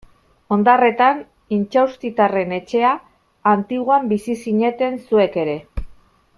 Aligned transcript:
Ondarretan 0.55 1.19
Intxaustitarren 1.57 2.55
etxea, 2.59 2.95
Antiguan 3.55 4.11
bizi 4.15 4.39
zineten 4.47 4.99
zuek 5.11 5.41
ere. 5.47 5.59